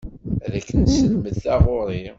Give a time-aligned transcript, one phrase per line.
[0.45, 2.03] Ad ak-nesselmed taɣuri.